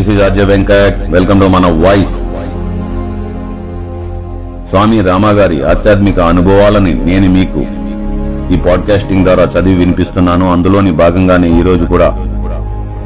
[0.00, 1.10] This is R J Venkat.
[1.10, 2.10] Welcome to మన voice.
[4.68, 7.60] Swami రామగారి ఆధ్యాత్మిక అనుభవాలని నేను మీకు
[8.54, 10.52] ఈ పాడ్కాస్టింగ్ ద్వారా చదివి వినిపిస్తున్నాను.
[10.52, 12.06] అందులోని భాగంగానే ఈ రోజు కూడా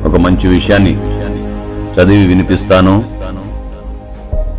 [0.04, 0.98] ఒక మంచి విషయాన్ని
[1.94, 3.04] చదివి వినిపిస్తాను.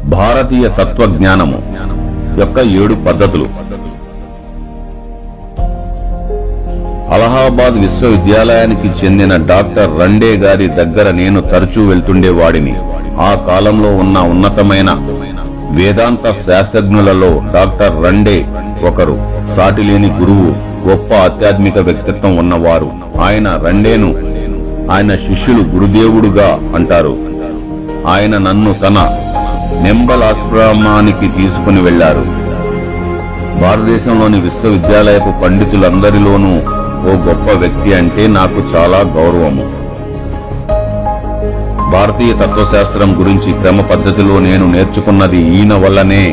[0.06, 1.76] భారతీయ తత్వజ్ఞానము
[2.40, 3.48] యొక్క ఏడు పద్ధతులు.
[7.16, 12.76] అలహాబాద్ విశ్వవిద్యాలయానికి చెందిన డాక్టర్ రండే గారి దగ్గర నేను తరచూ వెళ్తుండేవాడిని
[13.20, 14.90] ఆ కాలంలో ఉన్న ఉన్నతమైన
[15.72, 18.46] వేదాంత శాస్త్రజ్ఞులలో డాక్టర్ రండే
[18.88, 19.18] ఒకరు.
[19.56, 20.48] సాటిలేని గురువు
[20.90, 22.90] గొప్ప ఆధ్యాత్మిక వ్యక్తిత్వం ఉన్నవారు.
[23.22, 24.10] ఆయన రండేను
[24.92, 27.18] ఆయన శిష్యులు గురుదేవుడుగా అంటారు.
[28.08, 28.98] ఆయన నన్ను తన
[29.84, 32.26] నెంబల్ ఆశ్రమానికి తీసుకుని వెళ్ళారు.
[33.62, 36.54] భారతదేశంలోని విశ్వవిద్యాలయపు పండితులందరిలోనూ
[37.10, 39.66] ఓ గొప్ప వ్యక్తి అంటే నాకు చాలా గౌరవము.
[41.92, 46.24] భారతీయ తత్వశాస్త్రం గురించి క్రమ పద్ధతిలో నేను నేర్చుకున్నది ఈయన వల్లనే.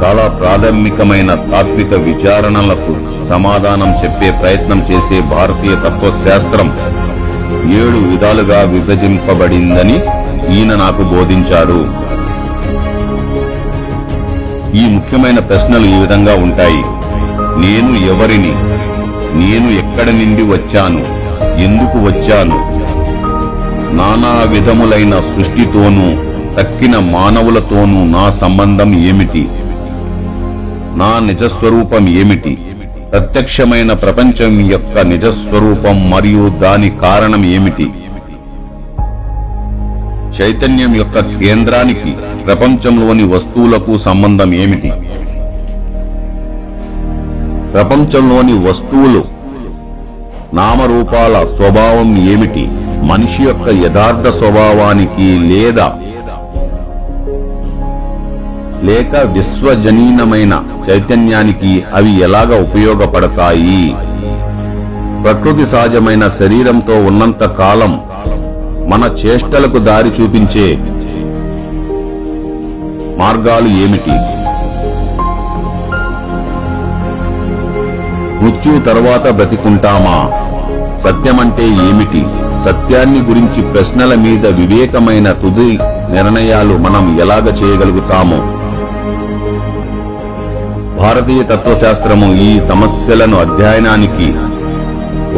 [0.00, 2.92] చాలా ప్రాథమికమైన తాత్విక విచారణలకు
[3.28, 6.68] సమాధానం చెప్పే ప్రయత్నం చేసే భారతీయ తత్వశాస్త్రం
[7.80, 9.96] ఏడు విధాలుగా విభజింపబడిందని
[10.54, 11.80] ఈయన నాకు బోధించారు
[14.80, 16.82] ఈ ముఖ్యమైన ప్రశ్నలు ఈ విధంగా ఉంటాయి.
[17.60, 18.52] నేను ఎవరిని?
[19.38, 21.02] నేను ఎక్కడి నుండి వచ్చాను?
[21.60, 22.58] ఎందుకు వచ్చాను?
[23.96, 26.06] నానా విధములైన సృష్టితోనూ
[26.56, 29.48] తక్కిన మానవులతోనూ నా సంబంధం ఏమిటి?
[30.96, 32.58] నా నిజస్వరూపం ఏమిటి?
[33.10, 37.90] ప్రత్యక్షమైన ప్రపంచం యొక్క నిజస్వరూపం మరియు దాని కారణం ఏమిటి?
[40.40, 42.10] చైతన్యం యొక్క కేంద్రానికి
[42.46, 44.92] ప్రపంచంలోని వస్తువులకు సంబంధం ఏమిటి?
[47.74, 49.22] ప్రపంచంలోని వస్తువులు
[50.58, 52.64] నామరూపాల స్వభావం ఏమిటి?
[53.10, 55.86] మనిషి యొక్క యథార్థ స్వభావానికి లేదా
[58.88, 60.54] లేక విశ్వజనీనమైన
[60.88, 63.82] చైతన్యానికి అవి ఎలాగ ఉపయోగపడతాయి?
[65.24, 67.92] ప్రకృతి సహజమైన శరీరంతో ఉన్నంత కాలం
[68.92, 70.66] మన చేష్టలకు దారి చూపించే
[73.20, 74.16] మార్గాలు ఏమిటి?
[78.42, 80.16] మృత్యు తర్వాత బ్రతికుంటామా?
[81.04, 82.22] సత్యమంటే ఏమిటి?
[82.64, 85.70] సత్యాన్ని గురించి ప్రశ్నల మీద వివేకమైన తుది
[86.14, 88.40] నిర్ణయాలు మనం ఎలాగ చేయగలుగుతామో?
[91.00, 94.28] భారతీయ తత్వశాస్త్రము ఈ సమస్యలను అధ్యయనానికి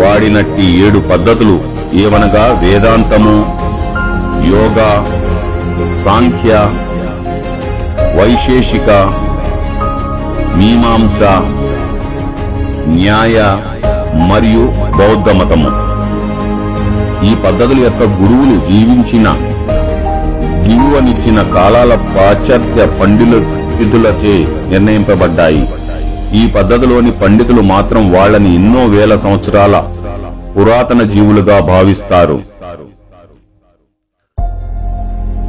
[0.00, 1.56] వాడినట్టి ఏడు పద్ధతులు
[1.94, 3.34] ఏవనగా వేదాంతము
[4.50, 4.90] యోగా
[6.04, 6.52] సాంఖ్య
[8.18, 8.90] వైశేషిక
[10.56, 11.20] మీమాంస
[12.88, 13.38] న్యాయ
[14.30, 14.64] మరియు
[14.98, 15.70] బౌద్ధ మతము
[17.26, 19.28] ఈ పద్ధతుల యొక్క గురువులు జీవించిన
[20.66, 24.34] గిరువనిచ్చిన కాలాల పాశ్చాత్య పండితులచే
[24.68, 25.62] నిర్ణయింపబడ్డాయి.
[26.34, 29.76] ఈ పద్ధతిలోని పండితులు మాత్రం వాళ్ళని ఎన్నో వేల సంవత్సరాల
[30.56, 32.38] పురాతన జీవులుగా భావిస్తారు.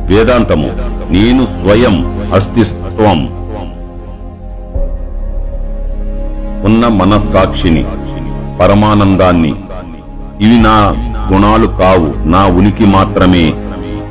[0.10, 0.70] వేదాంతము
[1.10, 1.96] నేను స్వయం
[2.34, 3.20] అస్తిత్వం
[6.64, 7.86] ఉన్న మనస్సాక్షిని
[8.60, 9.54] పరమానందాన్ని.
[10.42, 10.96] ఇవి నా
[11.34, 13.54] గుణాలు కావు నా ఉనికి మాత్రమే.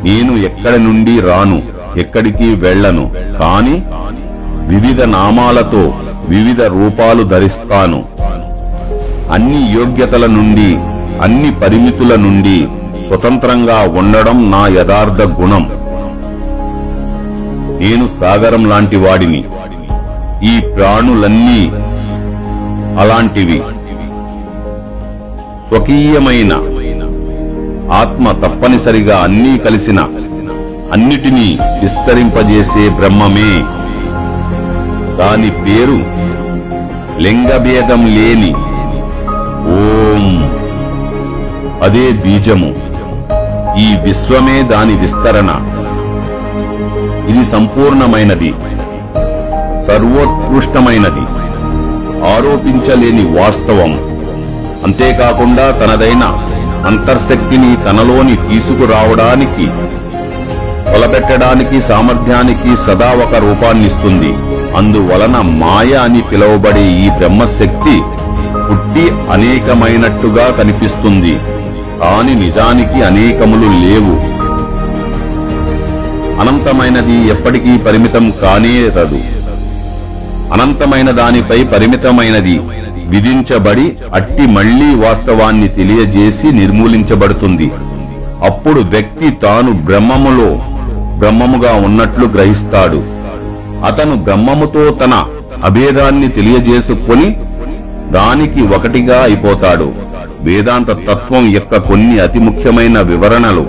[0.05, 1.63] నేను ఎక్కడి నుండి రాను
[1.97, 3.83] ఎక్కడికి వెళ్ళను కాని
[4.69, 5.95] వివిధ నామాలతో
[6.29, 8.05] వివిధ రూపాలు ధరిస్తాను.
[9.33, 10.77] అన్ని యోగ్యతల నుండి
[11.23, 12.67] అన్ని పరిమితుల నుండి
[13.07, 15.71] స్వతంత్రంగా ఉండడం నా యథార్థ గుణం.
[17.81, 19.45] నేను సాగరం లాంటి వాడిని.
[20.45, 21.73] ఈ ప్రాణులన్నీ
[22.99, 23.63] అలాంటివి.
[25.69, 26.53] స్వకీయమైన
[27.93, 30.01] ఆత్మ తప్పనిసరిగా అన్నీ కలిసిన
[30.93, 33.65] అన్నిటినీ విస్తరింపజేసే బ్రహ్మమే.
[35.19, 36.23] దాని పేరు
[37.23, 38.55] లింగభేదం లేని
[39.67, 40.53] ఓం.
[41.83, 42.75] అదే బీజము.
[43.79, 45.51] ఈ విశ్వమే దాని విస్తరణ.
[47.29, 48.55] ఇది సంపూర్ణమైనది.
[49.87, 51.42] సర్వోత్కృష్టమైనది.
[52.25, 54.01] ఆరోపించలేని వాస్తవం.
[54.85, 56.39] అంతేకాకుండా తనదైన
[56.87, 59.67] అంతర్శక్తిని తనలోని తీసుకురావడానికి
[60.93, 64.35] కొలబెట్టడానికి సామర్థ్యానికి సదా ఒక రూపాన్నిస్తుంది.
[64.77, 68.03] అందువలన మాయ అని పిలువబడే ఈ బ్రహ్మశక్తి
[68.69, 71.39] పుట్టి అనేకమైనట్టుగా కనిపిస్తుంది.
[72.01, 74.33] కాని నిజానికి అనేకములు లేవు.
[76.41, 79.42] అనంతమైనది ఎప్పటికీ పరిమితం కానేరదు.
[80.53, 82.61] అనంతమైన దానిపై పరిమితమైనది.
[83.07, 87.71] విధించబడి అట్టి మళ్ళీ వాస్తవాన్ని తెలియజేసి నిర్మూలించబడుతుంది.
[88.45, 90.49] అప్పుడు వ్యక్తి తాను బ్రహ్మములో
[91.19, 93.01] బ్రహ్మముగా ఉన్నట్లు గ్రహిస్తాడు.
[93.87, 95.15] అతను బ్రహ్మముతో తన
[95.65, 97.29] అభేదాన్ని తెలియజేసుకొని
[98.13, 99.93] దానికి ఒకటిగా అయిపోతాడు.
[100.41, 103.65] వేదాంత తత్వం యొక్క కొన్ని అతి ముఖ్యమైన వివరణలు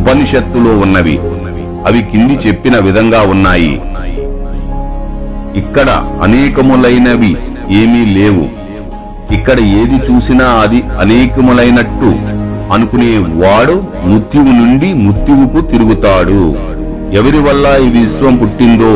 [0.00, 1.18] ఉపనిషత్తులో ఉన్నవి.
[1.86, 3.80] అవి కింది చెప్పిన విధంగా ఉన్నాయి.
[5.62, 5.88] ఇక్కడ
[6.22, 7.36] అనేకములైనవి
[7.80, 8.44] ఏమీ లేవు.
[9.36, 12.10] ఇక్కడ ఏది చూసినా అది అనేకములైనట్టు
[12.74, 13.10] అనుకునే
[13.42, 13.76] వాడు
[14.06, 16.42] మృత్యువు నుండి మృత్యువుకు తిరుగుతాడు.
[17.18, 18.94] ఎవరి వల్ల ఈ విశ్వం పుట్టిందో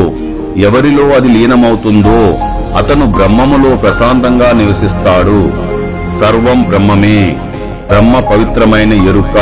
[0.67, 2.19] ఎవరిలో అది లీనమవుతుందో
[2.79, 5.39] అతను బ్రహ్మములో ప్రశాంతంగా నివసిస్తాడు.
[6.21, 7.37] సర్వం బ్రహ్మమే
[7.89, 9.37] బ్రహ్మ పవిత్రమైన ఎరుక.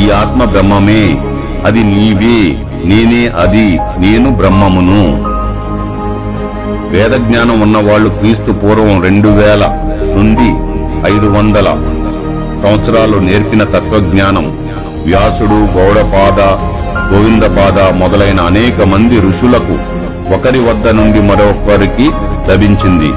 [0.00, 1.02] ఈ ఆత్మ బ్రహ్మమే
[1.66, 2.40] అది నీవే
[2.84, 3.66] నేనే అది
[4.04, 5.27] నేను బ్రహ్మమును.
[6.92, 9.64] వేద జ్ఞానం ఉన్నవాళ్ళు క్రీస్తు పూర్వం రెండు వేల
[10.16, 10.48] నుండి
[11.14, 11.68] ఐదు వందల
[12.62, 14.46] సంవత్సరాలు నేర్పిన తత్వజ్ఞానం.
[15.06, 16.40] వ్యాసుడు గౌడపాద
[17.12, 19.76] గోవిందపాద మొదలైన అనేక మంది ఋషులకు
[20.34, 22.10] ఒకరి వద్ద నుండి మరొకరికి
[22.50, 23.10] లభించింది.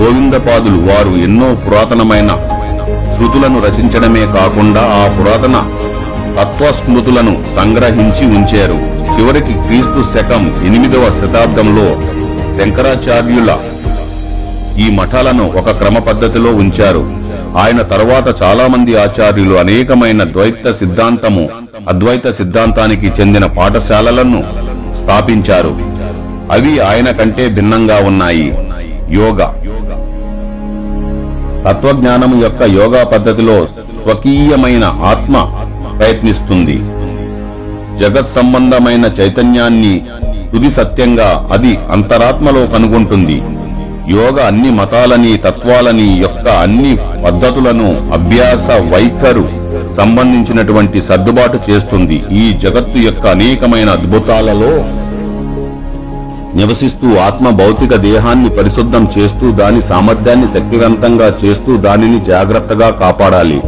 [0.00, 2.28] గోవిందపాదులు వారు ఎన్నో పురాతనమైన
[3.16, 5.56] శృతులను రచించడమే కాకుండా ఆ పురాతన
[6.38, 8.97] తత్వస్మృతులను సంగ్రహించి ఉంచారు.
[9.18, 11.94] చివరికి క్రీస్తు శకం ఎనిమిదవ శతాబ్దంలో
[12.60, 13.58] శంకరాచార్యుల
[14.78, 17.10] ఈ మఠాలను ఒక క్రమ పద్ధతిలో ఉంచారు.
[17.58, 21.48] ఆయన తరువాత చాలా మంది ఆచార్యులు అనేకమైన ద్వైత సిద్ధాంతము
[21.88, 24.44] అద్వైత సిద్ధాంతానికి చెందిన పాఠశాలలను
[25.02, 25.78] స్థాపించారు.
[26.52, 28.58] అవి ఆయన కంటే భిన్నంగా ఉన్నాయి.
[29.10, 29.54] యోగా.
[31.68, 35.50] తత్వజ్ఞానం యొక్క యోగా పద్ధతిలో స్వకీయమైన ఆత్మ
[35.98, 36.80] ప్రయత్నిస్తుంది.
[38.02, 39.94] జగత్ సంబంధమైన చైతన్యాన్ని
[40.52, 43.38] తుది సత్యంగా అది అంతరాత్మలో కనుగొంటుంది.
[44.16, 46.92] యోగ అన్ని మతాలని తత్వాలని యొక్క అన్ని
[47.24, 49.44] పద్ధతులను అభ్యాస వైఖరు
[49.98, 52.16] సంబంధించినటువంటి సర్దుబాటు చేస్తుంది.
[52.42, 54.72] ఈ జగత్తు యొక్క అనేకమైన అద్భుతాలలో
[56.58, 63.58] నివసిస్తూ ఆత్మ భౌతిక దేహాన్ని పరిశుద్ధం చేస్తూ దాని సామర్థ్యాన్ని శక్తివంతంగా చేస్తూ దానిని జాగ్రత్తగా కాపాడాలి.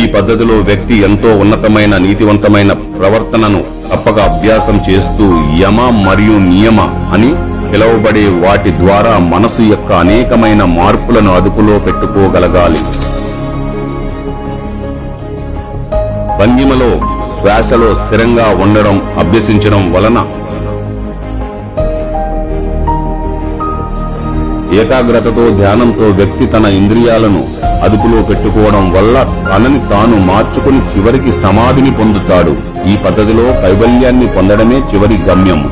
[0.00, 3.60] ఈ పద్ధతిలో వ్యక్తి ఎంతో ఉన్నతమైన నీతివంతమైన ప్రవర్తనను
[3.92, 5.24] తప్పక అభ్యాసం చేస్తూ
[5.62, 6.80] యమ మరియు నియమ
[7.14, 7.30] అని
[7.72, 12.80] పిలువబడే వాటి ద్వారా మనసు యొక్క అనేకమైన మార్పులను అదుపులో పెట్టుకోగలగాలి.
[16.40, 16.90] భంగిమలో
[17.38, 20.18] శ్వాసలో స్థిరంగా ఉండడం అభ్యసించడం వలన
[24.80, 27.42] ఏకాగ్రతతో ధ్యానంతో వ్యక్తి తన ఇంద్రియాలను
[27.84, 29.16] అదుపులో పెట్టుకోవడం వల్ల
[29.50, 32.52] తనని తాను మార్చుకుని చివరికి సమాధిని పొందుతాడు.
[32.90, 35.62] ఈ పద్ధతిలో కైవల్యాన్ని పొందడమే చివరి గమ్యం.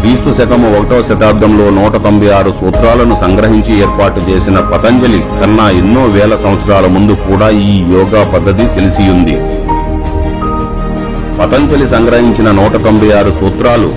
[0.00, 6.34] క్రీస్తు శకము ఒకటవ శతాబ్దంలో నూట తొంభై ఆరు సూత్రాలను సంగ్రహించి ఏర్పాటు చేసిన పతంజలి కన్నా ఎన్నో వేల
[6.44, 9.36] సంవత్సరాల ముందు కూడా ఈ యోగా పద్ధతి తెలిసియుంది.
[11.40, 13.90] పతంజలి సంగ్రహించిన నూట తొంభై ఆరు సూత్రాలు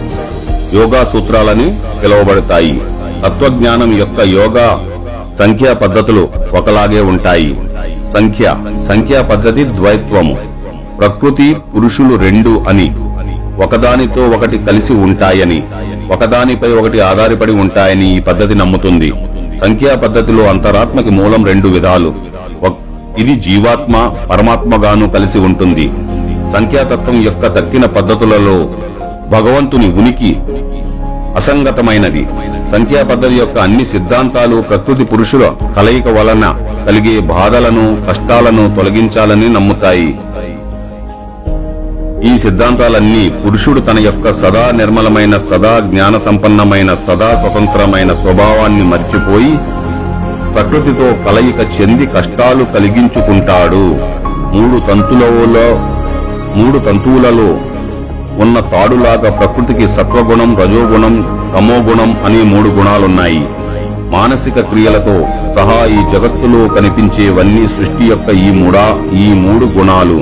[0.80, 1.68] యోగా సూత్రాలని
[2.02, 2.76] పిలువబడతాయి.
[3.24, 4.68] తత్వజ్ఞానం యొక్క యోగా
[5.40, 7.58] సంఖ్యా పద్ధతులు ఒకలాగే ఉంటాయి.
[8.14, 8.56] సంఖ్య
[8.88, 10.38] సంఖ్యా పద్ధతి ద్వైత్వము.
[11.00, 12.88] ప్రకృతి పురుషులు రెండు అని.
[13.64, 15.64] ఒకదానితో ఒకటి కలిసి ఉంటాయని
[16.12, 19.10] ఒకదానిపై ఒకటి ఆధారపడి ఉంటాయని ఈ పద్ధతి నమ్ముతుంది.
[19.66, 22.14] సంఖ్యా పద్ధతిలో అంతరాత్మకి మూలం రెండు విధాలు.
[23.18, 25.86] ఇది జీవాత్మ పరమాత్మగాను కలిసి ఉంటుంది.
[26.56, 28.56] సంఖ్యాతత్వం యొక్క తక్కిన పద్ధతులలో
[29.30, 30.32] భగవంతుని ఉనికి
[31.40, 32.28] అసంగతమైనది.
[32.72, 35.44] సంఖ్యా పద్ధతి యొక్క అన్ని సిద్ధాంతాలు ప్రకృతి పురుషుల
[35.78, 36.46] కలయిక వలన
[36.88, 40.10] కలిగే బాధలను కష్టాలను తొలగించాలని నమ్ముతాయి.
[42.30, 49.54] ఈ సిద్ధాంతాలన్నీ పురుషుడు తన యొక్క సదా నిర్మలమైన సదా జ్ఞాన సంపన్నమైన సదా స్వతంత్రమైన స్వభావాన్ని మర్చిపోయి
[50.56, 53.86] ప్రకృతితో కలయిక చెంది కష్టాలు కలిగించుకుంటాడు.
[54.56, 55.68] మూడు తంతులలో
[56.58, 57.50] మూడు తంతువులలో
[58.44, 61.16] ఉన్న తాడులాగా ప్రకృతికి సత్వగుణం రజోగుణం
[61.54, 63.48] తమోగుణం అనే మూడు గుణాలున్నాయి.
[64.16, 65.16] మానసిక క్రియలతో
[65.56, 70.18] సహా ఈ జగత్తులో కనిపించేవన్నీ సృష్టి యొక్క ఈ మూడా ఈ మూడు గుణాలు.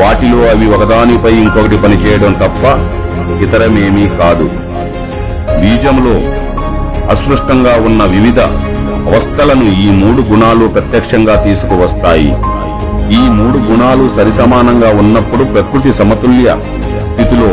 [0.00, 2.64] వాటిలో అవి ఒకదానిపై ఇంకొకటి పనిచేయడం తప్ప
[3.42, 4.46] ఇతరమేమీ కాదు.
[5.60, 6.14] బీజంలో
[7.12, 8.40] అస్పృష్టంగా ఉన్న వివిధ
[9.08, 12.30] అవస్థలను ఈ మూడు గుణాలు ప్రత్యక్షంగా తీసుకువస్తాయి.
[13.16, 16.56] ఈ మూడు గుణాలు సరిసమానంగా ఉన్నప్పుడు ప్రకృతి సమతుల్య
[17.12, 17.50] స్థితిలో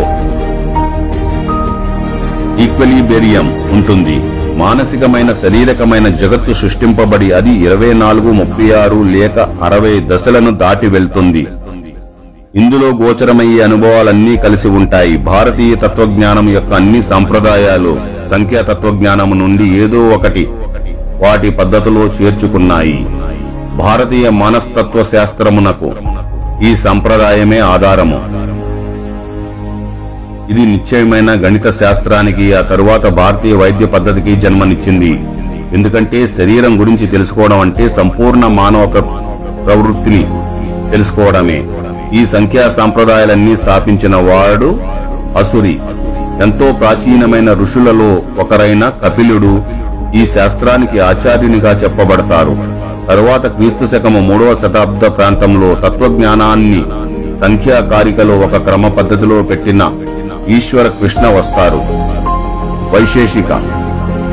[2.59, 4.21] ఈక్వలీబేరియం ఉంటుంది.
[4.57, 11.47] మానసికమైన శరీరకమైన జగత్తు సృష్టింపబడి అది ఇరవై నాలుగు ముప్పై ఆరు లేక అరవై దశలను దాటి వెళ్తుంది.
[12.55, 15.17] ఇందులో గోచరమయ్యే అనుభవాలన్నీ కలిసి ఉంటాయి.
[15.17, 17.97] భారతీయ తత్వజ్ఞానం యొక్క అన్ని సంప్రదాయాలు
[18.31, 20.47] సంఖ్యా తత్వజ్ఞానము నుండి ఏదో ఒకటి
[21.23, 23.05] వాటి పద్ధతిలో చేర్చుకున్నాయి.
[23.77, 25.91] భారతీయ మనస్తత్వ శాస్త్రమునకు
[26.63, 28.19] ఈ సంప్రదాయమే ఆధారము.
[30.49, 35.11] ఇది నిశ్చయమైన గణిత శాస్త్రానికి ఆ తరువాత భారతీయ వైద్య పద్ధతికి జన్మనిచ్చింది.
[35.73, 38.85] ఎందుకంటే శరీరం గురించి తెలుసుకోవడం అంటే సంపూర్ణ మానవ
[39.67, 40.23] ప్రవృత్తిని
[40.91, 41.63] తెలుసుకోవడమే.
[42.13, 44.79] ఈ సంఖ్యా సంప్రదాయాలన్నీ స్థాపించిన వాడు
[45.39, 45.79] అసురి.
[46.43, 49.63] ఎంతో ప్రాచీనమైన ఋషులలో ఒకరైన కపిలుడు
[50.15, 52.57] ఈ శాస్త్రానికి ఆచార్యునిగా చెప్పబడతారు.
[53.07, 56.83] తరువాత క్రీస్తు శకము మూడవ శతాబ్ద ప్రాంతంలో తత్వజ్ఞానాన్ని
[57.41, 59.91] సంఖ్యాకారికలో ఒక క్రమ పద్ధతిలో పెట్టిన
[60.49, 61.81] ఈశ్వర కృష్ణ వస్తారు.
[62.93, 63.51] వైశేషిక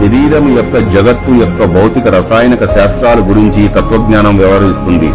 [0.01, 5.11] శరీరం యొక్క జగత్తు యొక్క భౌతిక రసాయనిక శాస్త్రాల గురించి తత్వజ్ఞానం వ్యవహరిస్తుంది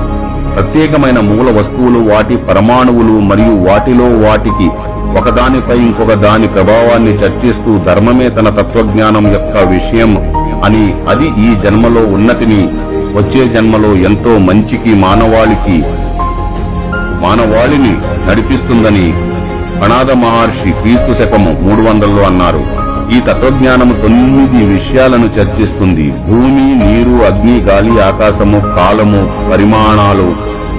[0.56, 4.68] ప్రత్యేకమైన మూల వస్తువులు వాటి పరమాణువులు మరియు వాటిలో వాటికి
[5.20, 10.12] ఒకదానిపై ఇంకొక దాని ప్రభావాన్ని చర్చిస్తూ ధర్మమే తన తత్వజ్ఞానం యొక్క విషయం
[10.64, 12.62] అని అది ఈ జన్మలో ఉన్నతిని
[13.16, 15.78] వచ్చే జన్మలో ఎంతో మంచికి మానవాళికి
[17.22, 17.94] మానవాళిని
[18.30, 19.25] నడిపిస్తుందని
[19.84, 22.62] అనాథ మహర్షి క్రీస్తు శకము మూడు వందల్లో అన్నారు
[23.15, 26.05] ఈ తత్వజ్ఞానము తొమ్మిది విషయాలను చర్చిస్తుంది.
[26.27, 30.27] భూమి నీరు అగ్ని గాలి ఆకాశము కాలము పరిమాణాలు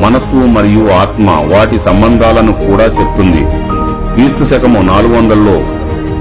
[0.02, 3.42] మనస్సు మరియు ఆత్మ వాటి సంబంధాలను కూడా చెప్తుంది.
[4.14, 5.56] క్రీస్తు శకము నాలుగు వందల్లో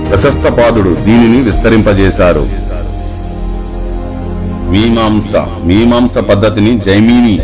[0.10, 2.46] ప్రశస్తపాదుడు దీనిని విస్తరింపజేశారు.
[4.74, 5.34] మీమాంస
[5.70, 7.36] మీమాంస పద్ధతిని జైమిని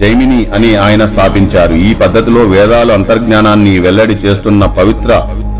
[0.00, 1.74] జైమిని అని ఆయన స్థాపించారు.
[1.74, 5.10] ఈ పద్ధతిలో వేదాలు అంతర్జ్ఞానాన్ని వెల్లడి చేస్తున్న పవిత్ర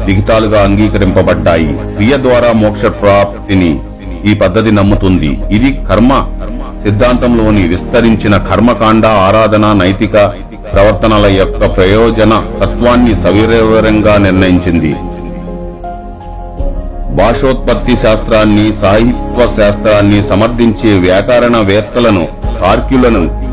[0.08, 1.72] లిఖితాలుగా అంగీకరింపబడ్డాయి.
[1.94, 3.80] క్రియ ద్వారా మోక్ష ప్రాప్తిని
[4.30, 5.40] ఈ పద్ధతి నమ్ముతుంది.
[5.50, 6.12] ఇది కర్మ
[6.82, 10.12] సిద్ధాంతంలోని విస్తరించిన కర్మకాండ ఆరాధన నైతిక
[10.72, 14.94] ప్రవర్తనల యొక్క ప్రయోజన తత్వాన్ని సవివరంగా నిర్ణయించింది.
[17.18, 22.24] భాషోత్పత్తి శాస్త్రాన్ని సాహిత్య శాస్త్రాన్ని సమర్థించే వ్యాకరణ వేత్తలను
[22.60, 23.43] కార్కులను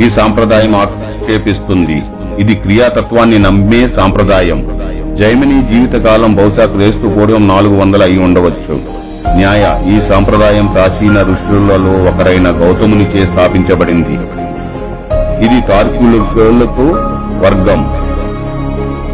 [0.00, 2.02] ఈ సాంప్రదాయం ఆక్షేపిస్తుంది.
[2.38, 4.80] ఇది క్రియాతత్వాన్ని నమ్మే సాంప్రదాయం.
[5.16, 8.96] జైమిని జీవితకాలం బహుశా క్రీస్తు పూర్వం నాలుగు వందల అయి ఉండవచ్చు.
[9.36, 14.18] న్యాయ ఈ సాంప్రదాయం ప్రాచీన ఋషులలో ఒకరైన గౌతమునిచే స్థాపించబడింది.
[15.44, 16.92] ఇది తార్కికులకు
[17.44, 18.06] వర్గం.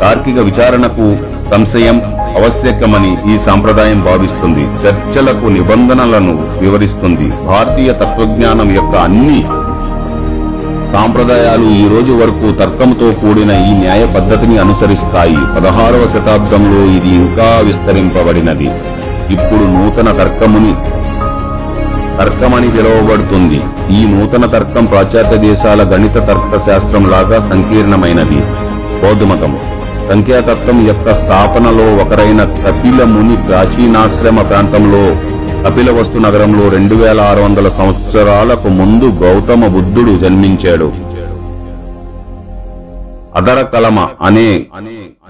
[0.01, 1.17] తార్కిక విచారణకు
[1.55, 4.61] సంశయం ఆవశ్యకమని ఈ సాంప్రదాయం భావిస్తుంది.
[4.61, 7.33] చర్చలకు నిబంధనలను వివరిస్తుంది.
[7.47, 9.45] భారతీయ తత్వజ్ఞానం యొక్క అన్ని
[10.93, 15.39] సాంప్రదాయాలు ఈ రోజు వరకు తర్కంతో కూడిన ఈ న్యాయ పద్ధతిని అనుసరిస్తాయి.
[15.57, 18.69] పదహారవ శతాబ్దంలో ఇది ఇంకా విస్తరింపబడినది.
[19.35, 20.73] ఇప్పుడు నూతన తర్కముని
[22.19, 23.61] తర్కమని పిలువబడుతుంది.
[23.99, 28.41] ఈ నూతన తర్కం పాశ్చాత్య దేశాల గణిత తర్క శాస్త్రం లాగా సంకీర్ణమైనది.
[29.05, 29.23] బౌద్ధ
[30.13, 35.32] సంఖ్యాతత్వం యొక్క స్థాపనలో ఒకరైన కపిల ముని ప్రాచీనాశ్రమ ప్రాంతంలో
[35.65, 40.93] కపిలవస్తు నగరంలో రెండు వేల ఆరు వందల సంవత్సరాలకు ముందు గౌతమ బుద్ధుడు జన్మించాడు.
[43.37, 44.67] అదరకలమ అనే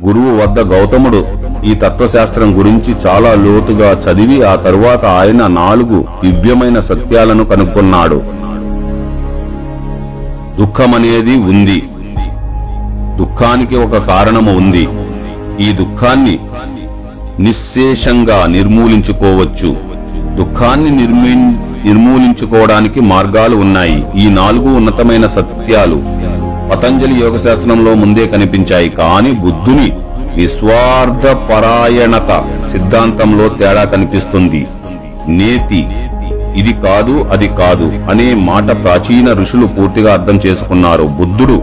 [0.04, 1.26] గురువు వద్ద గౌతముడు
[1.64, 8.22] ఈ తత్వశాస్త్రం గురించి చాలా లోతుగా చదివి ఆ తరువాత ఆయన నాలుగు దివ్యమైన సత్యాలను కనుక్కున్నాడు.
[10.60, 11.82] దుఃఖమనేది ఉంది.
[13.18, 14.88] దుఃఖానికి ఒక కారణము ఉంది.
[15.60, 16.38] ఈ దుఃఖాన్ని
[17.40, 19.91] నిశ్శేషంగా నిర్మూలించుకోవచ్చు.
[20.38, 21.34] దుఃఖాన్ని నిర్మీ
[21.86, 24.04] నిర్మూలించుకోవడానికి మార్గాలు ఉన్నాయి.
[24.16, 25.98] ఈ నాలుగు ఉన్నతమైన సత్యాలు
[26.70, 28.88] పతంజలి యోగ శాస్త్రంలో ముందే కనిపించాయి.
[28.88, 29.88] కానీ బుద్ధుని
[30.36, 32.30] నిస్వార్థ పరాయణత
[32.72, 34.66] సిద్ధాంతంలో తేడా కనిపిస్తుంది.
[35.28, 35.82] నేతి
[36.60, 41.02] ఇది కాదు అది కాదు అనే మాట ప్రాచీన ఋషులు పూర్తిగా అర్థం చేసుకున్నారు.
[41.02, 41.58] బుద్ధుడు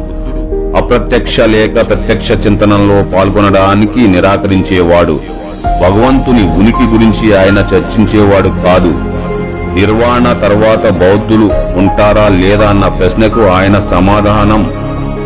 [0.80, 5.20] అప్రత్యక్ష లేక ప్రత్యక్ష చింతనలో పాల్గొనడానికి నిరాకరించేవాడు.
[5.66, 8.94] భగవంతుని ఉనికి గురించి ఆయన చర్చించేవాడు కాదు.
[9.76, 14.72] నిర్వాణ తర్వాత బౌద్ధులు ఉంటారా లేదా అన్న ప్రశ్నకు ఆయన సమాధానం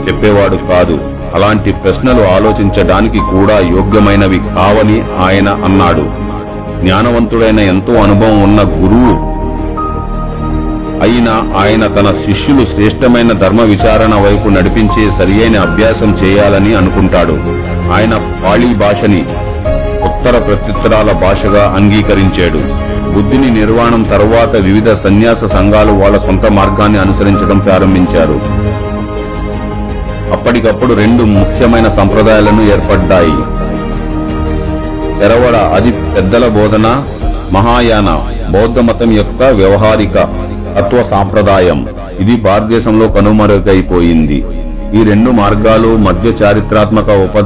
[0.07, 0.99] చెప్పేవాడు కాదు.
[1.35, 6.23] అలాంటి ప్రశ్నలు ఆలోచించడానికి కూడా యోగ్యమైనవి కావని ఆయన అన్నాడు.
[6.81, 9.33] జ్ఞానవంతుడైన ఎంతో అనుభవం ఉన్న గురువు
[11.03, 17.31] అయినా ఆయన తన శిష్యులు శ్రేష్టమైన ధర్మ విచారణ వైపు నడిపించే సరియైన అభ్యాసం చేయాలని అనుకుంటాడు.
[17.93, 19.25] ఆయన పాళీ భాషని
[20.23, 22.59] ఉత్తర ప్రత్యుత్తరాల భాషగా అంగీకరించాడు.
[23.13, 28.37] బుద్ధిని నిర్వాణం తరువాత వివిధ సన్యాస సంఘాలు వాళ్ళ సొంత మార్గాన్ని అనుసరించడం ప్రారంభించారు.
[30.33, 33.35] అప్పటికప్పుడు రెండు ముఖ్యమైన సంప్రదాయాలను ఏర్పడ్డాయి.
[35.19, 37.03] తెరవడ అది పెద్దల బోధన
[37.51, 38.09] మహాయాన
[38.49, 40.15] బౌద్ధ మతం యొక్క వ్యవహారిక
[40.77, 41.87] తత్వ సాంప్రదాయం.
[42.19, 44.45] ఇది భారతదేశంలో కనుమరుగైపోయింది.
[44.95, 47.37] ఈ రెండు మార్గాలు మధ్య చారిత్రాత్మక ఉప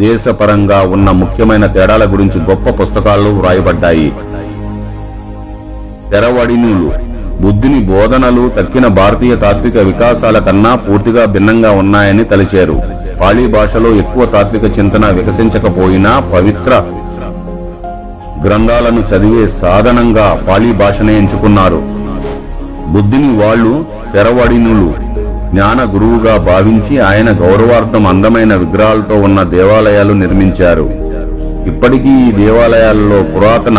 [0.00, 4.12] దేశపరంగా ఉన్న ముఖ్యమైన తేడాల గురించి గొప్ప పుస్తకాలు వ్రాయబడ్డాయి.
[6.12, 6.90] తెరవడినులు
[7.40, 12.82] బుద్ధుని బోధనలు తక్కిన భారతీయ తాత్విక వికాసాల కన్నా పూర్తిగా భిన్నంగా ఉన్నాయని తలిచారు.
[13.20, 16.72] పాళీ భాషలో ఎక్కువ తాత్విక చింతన వికసించకపోయినా పవిత్ర
[18.46, 21.82] గ్రంథాలను చదివే సాధనంగా పాళీ భాషనే ఎంచుకున్నారు.
[22.88, 23.84] బుద్ధుని వాళ్ళు
[24.14, 25.11] తెరవడినులు
[25.52, 30.86] జ్ఞాన గురువుగా భావించి ఆయన గౌరవార్థం అందమైన విగ్రహాలతో ఉన్న దేవాలయాలు నిర్మించారు.
[31.70, 33.78] ఇప్పటికీ ఈ దేవాలయాలలో పురాతన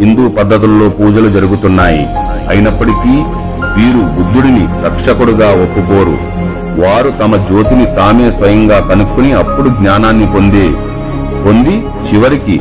[0.00, 2.04] హిందూ పద్ధతుల్లో పూజలు జరుగుతున్నాయి.
[2.50, 3.14] అయినప్పటికీ
[3.76, 6.16] వీరు బుద్ధుడిని రక్షకుడుగా ఒప్పుకోరు.
[6.82, 10.66] వారు తమ జ్యోతిని తామే స్వయంగా కనుక్కుని అప్పుడు జ్ఞానాన్ని పొందే
[11.44, 11.76] పొంది
[12.08, 12.56] చివరికి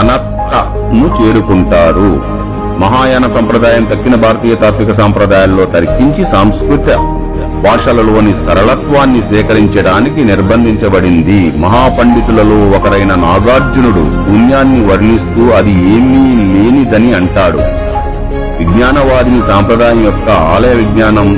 [0.00, 2.10] అనత్తను చేరుకుంటారు.
[2.82, 6.98] మహాయాన సంప్రదాయం తక్కిన భారతీయ తాత్విక సాంప్రదాయాల్లో తరికించి సాంస్కృతిక
[7.64, 11.52] భాషలలోని సరళత్వాన్ని సేకరించడానికి నిర్బంధించబడింది.
[11.58, 16.22] మహాపండితులలో ఒకరైన నాగార్జునుడు శూన్యాన్ని వర్ణిస్తూ అది ఏమీ
[16.54, 17.58] లేనిదని అంటాడు.
[18.58, 21.28] విజ్ఞానవాదిని సాంప్రదాయం యొక్క ఆలయ విజ్ఞానం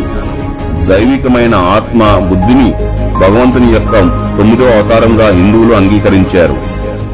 [0.89, 2.73] దైవికమైన ఆత్మ బుద్ధిని
[3.21, 3.93] భగవంతుని యొక్క
[4.39, 6.57] తొమ్మిదో అవతారంగా హిందువులు అంగీకరించారు.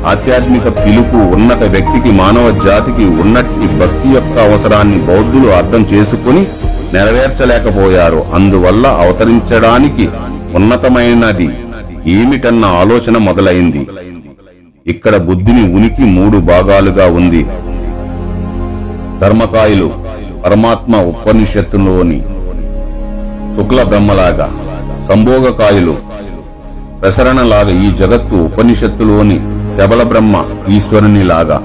[0.06, 6.46] ఆధ్యాత్మిక పిలుపు ఉన్నత వ్యక్తికి మానవ జాతికి ఉన్నట్టి భక్తి యొక్క అవసరాన్ని బౌద్ధులు అర్థం చేసుకుని
[6.94, 8.20] నెరవేర్చలేకపోయారు.
[8.34, 10.08] అందువల్ల అవతరించడానికి
[10.54, 11.48] ఉన్నతమైనది
[12.06, 13.86] ఏమిటన్న ఆలోచన మొదలైంది.
[14.86, 17.46] ఇక్కడ బుద్ధిని ఉనికి మూడు భాగాలుగా ఉంది.
[19.20, 19.90] ధర్మకాయులు
[20.46, 22.20] పరమాత్మ ఉపనిషత్తులోని
[23.56, 24.48] శుక్ల బ్రహ్మలాగా
[25.08, 25.96] సంభోగకాయులు
[27.02, 29.36] ప్రసరణలాగా ఈ జగత్తు ఉపనిషత్తులోని
[29.76, 31.58] శబల బ్రహ్మ ఈశ్వరునిలాగా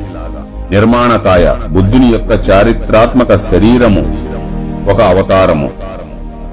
[0.72, 4.04] నిర్మాణకాయ బుద్ధుని యొక్క చారిత్రాత్మక శరీరము
[4.92, 5.68] ఒక అవతారము.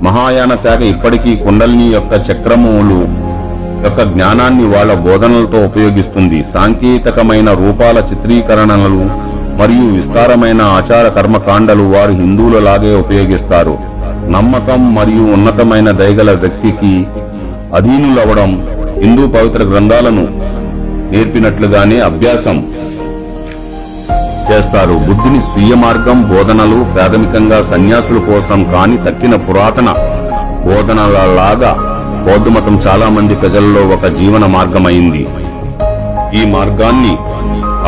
[0.07, 3.01] మహాయాన శాఖ ఇప్పటికీ కుండలిని యొక్క చక్రములు
[3.85, 6.39] యొక్క జ్ఞానాన్ని వాళ్ళ బోధనలతో ఉపయోగిస్తుంది.
[6.55, 9.03] సాంకేతికమైన రూపాల చిత్రీకరణలు
[9.61, 13.75] మరియు విస్తారమైన ఆచార కర్మకాండలు వారు హిందువులలాగే ఉపయోగిస్తారు.
[14.37, 16.95] నమ్మకం మరియు ఉన్నతమైన దయగల వ్యక్తికి
[17.79, 18.51] అధీనులవడం
[19.03, 20.25] హిందూ పవిత్ర గ్రంథాలను
[21.13, 22.59] నేర్పినట్లుగానే అభ్యాసం.
[24.51, 24.93] చేస్తారు.
[24.93, 29.89] బుద్ధుని స్వీయ మార్గం బోధనలు ప్రాథమికంగా సన్యాసుల కోసం కాని తక్కిన పురాతన
[30.67, 31.73] బోధనలలాగా
[32.27, 35.27] బౌద్ధ మతం చాలా మంది ప్రజల్లో ఒక జీవన మార్గమైంది.
[36.41, 37.15] ఈ మార్గాన్ని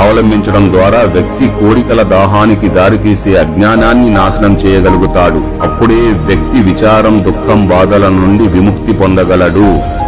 [0.03, 5.41] అవలంబించడం ద్వారా వ్యక్తి కోరికల దాహానికి దారితీసే అజ్ఞానాన్ని నాశనం చేయగలుగుతాడు.
[5.63, 10.02] అప్పుడే వ్యక్తి విచారం దుఃఖం బాధల నుండి విముక్తి పొందగలడు.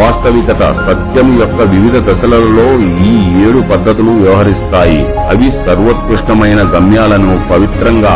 [0.00, 2.68] వాస్తవికత సత్యం యొక్క వివిధ దశలలో
[3.04, 3.12] ఈ
[3.44, 5.02] ఏడు పద్ధతులు వ్యవహరిస్తాయి.
[5.02, 8.14] అవి సర్వోత్కృష్టమైన గమ్యాలను పవిత్రంగా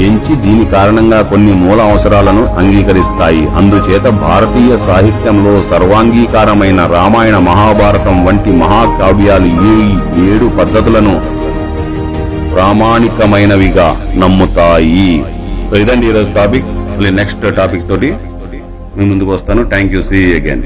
[0.00, 3.48] ఎంచి దీని కారణంగా కొన్ని మూల అవసరాలను అంగీకరిస్తాయి.
[3.48, 9.78] అందుచేత భారతీయ సాహిత్యంలో సర్వాంగీకారమైన రామాయణ మహాభారతం వంటి మహాకావ్యాలు ఈ
[10.30, 11.38] ఏడు పద్ధతులను
[12.54, 15.24] ప్రామాణికమైనవిగా నమ్ముతాయి.
[15.70, 16.64] సో ఇదండి ఈరోజు టాపిక్.
[16.66, 18.14] మళ్ళీ నెక్స్ట్ టాపిక్ తోటి
[18.96, 19.64] మీ ముందుకు వస్తాను.
[19.64, 20.02] Thank you.
[20.02, 20.62] See again.